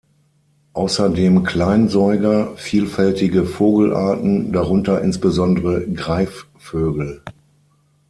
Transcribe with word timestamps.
Außerdem 0.73 1.43
Kleinsäuger, 1.43 2.57
vielfältige 2.57 3.45
Vogelarten, 3.45 4.51
darunter 4.51 4.99
insbesondere 5.03 5.87
Greifvögel. 5.91 7.21